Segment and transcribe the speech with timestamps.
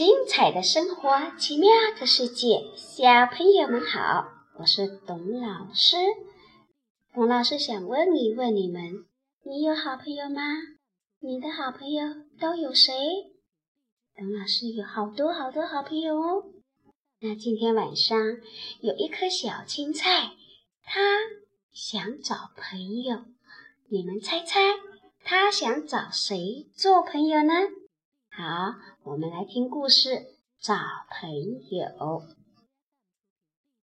[0.00, 5.98] 精彩的生活，奇妙的世界，小朋友们好，我是董老师。
[7.12, 9.04] 董老师想问一问你们：
[9.44, 10.40] 你有好朋友吗？
[11.18, 12.94] 你的好朋友都有谁？
[14.16, 16.44] 董老师有好多好多好朋友哦。
[17.20, 18.16] 那今天晚上
[18.80, 20.30] 有一颗小青菜，
[20.82, 20.98] 它
[21.74, 23.26] 想找朋友，
[23.90, 24.60] 你们猜猜，
[25.22, 27.52] 它想找谁做朋友呢？
[28.30, 30.26] 好，我们来听故事。
[30.60, 30.74] 找
[31.08, 31.30] 朋
[31.70, 32.22] 友。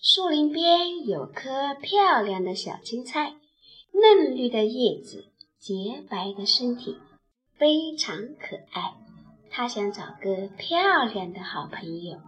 [0.00, 3.34] 树林边有棵漂亮的小青菜，
[3.92, 5.24] 嫩绿的叶子，
[5.58, 6.96] 洁白的身体，
[7.58, 8.94] 非常可爱。
[9.50, 12.18] 它想找个漂亮的好朋友。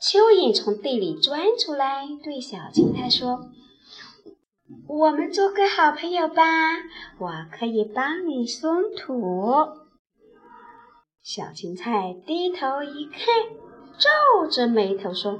[0.00, 3.50] 蚯蚓从地里钻出来，对小青菜说
[4.86, 6.44] ：“我们做个好朋友吧，
[7.18, 9.81] 我可以帮你松土。”
[11.22, 13.20] 小青菜低头一看，
[13.96, 15.38] 皱着眉头说：“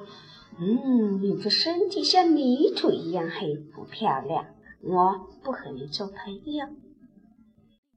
[0.61, 4.47] 嗯，你的身体像泥土一样黑，不漂亮，
[4.81, 6.67] 我不和你做朋友。”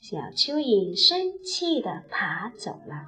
[0.01, 3.05] 小蚯蚓生气地爬走了。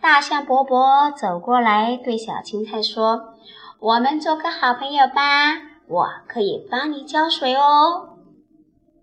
[0.00, 3.34] 大象伯伯走过来，对小青菜说
[3.80, 5.56] ：“我们做个好朋友吧，
[5.88, 8.18] 我可以帮你浇水哦。”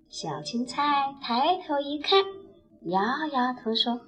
[0.07, 2.23] 小青菜抬头一看。
[2.85, 4.01] 摇摇头说：“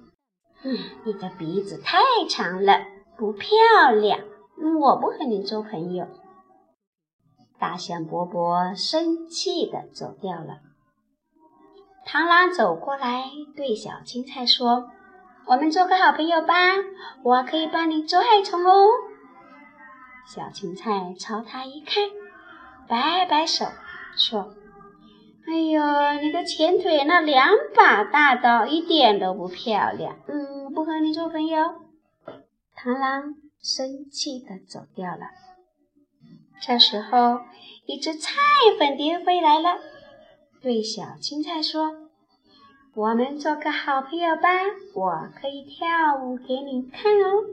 [0.62, 1.98] 嗯，你的鼻子太
[2.28, 2.78] 长了，
[3.16, 3.50] 不漂
[3.92, 4.20] 亮，
[4.80, 6.06] 我不和你做朋友。”
[7.58, 10.60] 大象伯伯生气地走掉了。
[12.06, 13.24] 螳螂走过来，
[13.56, 14.90] 对小青菜说
[15.46, 16.54] ：“我们做个好朋友吧，
[17.24, 18.86] 我可以帮你捉害虫哦。”
[20.24, 22.04] 小青菜朝他一看，
[22.86, 23.64] 摆摆手
[24.16, 24.54] 说。
[25.50, 31.58] 哎呦，你的前腿那两把大刀一点都不漂亮，嗯，不和你做朋友。
[32.76, 35.30] 螳螂生气地走掉了。
[36.60, 37.40] 这时候，
[37.86, 38.32] 一只菜
[38.78, 39.78] 粉蝶飞来了，
[40.60, 42.10] 对小青菜说
[42.94, 44.50] ：“我们做个好朋友吧，
[44.94, 47.44] 我可以跳舞给你看哦。”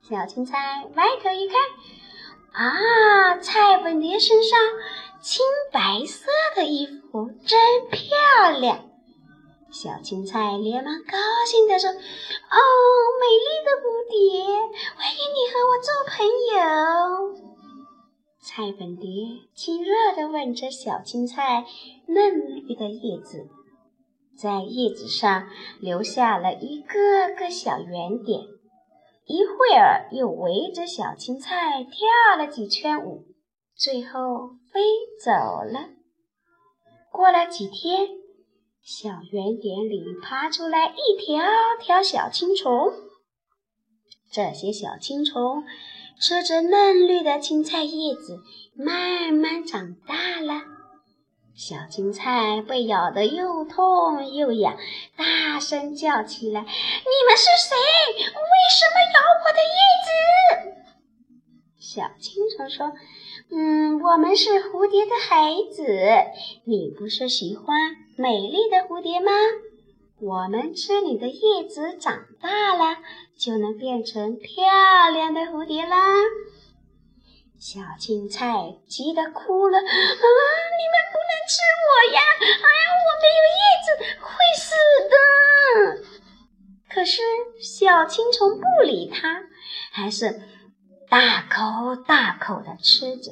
[0.00, 1.56] 小青菜歪头一看，
[2.56, 4.58] 啊，菜粉蝶身上。
[5.20, 7.58] 青白色的衣服真
[7.90, 8.84] 漂亮，
[9.72, 11.96] 小青菜连忙高兴地说：“哦，
[13.20, 14.14] 美丽的蝴蝶，
[14.94, 16.14] 欢迎你和我做朋
[16.54, 17.34] 友。”
[18.40, 19.10] 菜粉蝶
[19.56, 21.64] 亲热地吻着小青菜
[22.06, 23.48] 嫩绿的叶子，
[24.38, 25.48] 在叶子上
[25.80, 28.44] 留下了一个个小圆点，
[29.26, 33.24] 一会儿又围着小青菜跳了几圈舞。
[33.74, 34.80] 最后飞
[35.22, 35.90] 走了。
[37.12, 38.08] 过了几天，
[38.82, 41.44] 小圆点里爬出来一条
[41.78, 42.92] 条小青虫。
[44.30, 45.64] 这些小青虫
[46.20, 48.40] 吃着嫩绿的青菜叶子，
[48.74, 50.62] 慢慢长大了。
[51.56, 54.76] 小青菜被咬得又痛又痒，
[55.16, 57.74] 大声叫起来：“你们是谁？
[58.18, 58.24] 为
[58.70, 60.10] 什么咬我的叶子？”
[61.80, 62.92] 小青虫说。
[63.48, 65.86] 嗯，我们是蝴蝶的孩子。
[66.64, 67.74] 你不是喜欢
[68.16, 69.30] 美丽的蝴蝶吗？
[70.20, 72.98] 我们吃你的叶子长大了，
[73.38, 74.66] 就能变成漂
[75.10, 75.96] 亮的蝴蝶啦。
[77.58, 82.20] 小青菜急得哭了：“啊，你们不能吃我呀！
[82.40, 83.88] 哎呀，我没有叶子，
[84.20, 84.66] 会死
[85.10, 85.16] 的。”
[86.88, 87.22] 可是
[87.60, 89.44] 小青虫不理它，
[89.90, 90.42] 还是。
[91.08, 93.30] 大口大口地吃着，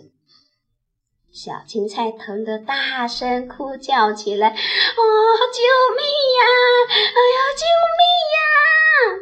[1.33, 5.61] 小青菜疼得大声哭叫起来：“哦，救
[5.97, 6.05] 命
[6.39, 6.43] 呀！
[6.89, 7.67] 哎呀，救
[7.99, 8.03] 命
[8.37, 9.19] 呀！”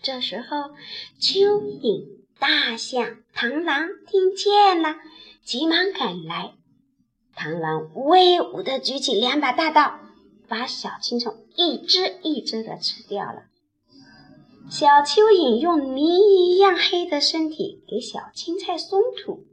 [0.00, 0.70] 这时候，
[1.20, 2.06] 蚯蚓、
[2.38, 4.96] 大象、螳螂听见了，
[5.42, 6.54] 急忙赶来。
[7.36, 9.98] 螳螂威武地举起两把大刀，
[10.48, 13.44] 把小青虫一只一只地吃掉了。
[14.70, 19.46] 小蚯蚓用泥一样黑的身体给小青菜松土，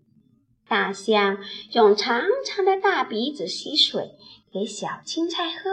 [0.67, 1.37] 大象
[1.71, 4.11] 用长长的大鼻子吸水
[4.51, 5.69] 给小青菜喝。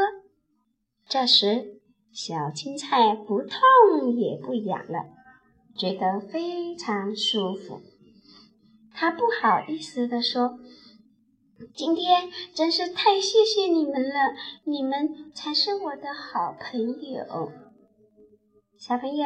[1.09, 1.81] 这时，
[2.13, 5.09] 小青菜不痛也不痒了，
[5.77, 7.81] 觉得非常舒服。
[8.95, 10.59] 它不好意思地说
[11.75, 14.35] ：“今天真是太谢谢你们了，
[14.65, 17.53] 你们才是我的好朋友。”
[18.79, 19.25] 小朋友，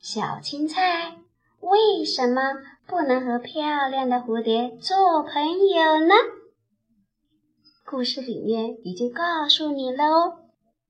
[0.00, 1.16] 小青菜
[1.60, 2.42] 为什么
[2.86, 6.14] 不能和漂亮的蝴蝶做朋友呢？
[7.86, 10.38] 故事里面已经告诉你了哦。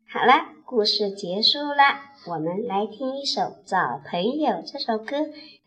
[0.08, 0.54] 好了。
[0.66, 5.16] 故事结束了，我们来听一首《找朋友》这首歌。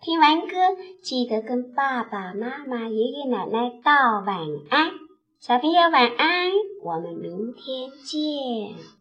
[0.02, 0.56] 听完歌，
[1.04, 4.40] 记得跟爸爸妈妈、爷爷奶奶道晚
[4.70, 4.90] 安。
[5.40, 6.52] 小朋友晚安，
[6.84, 8.97] 我们明天见。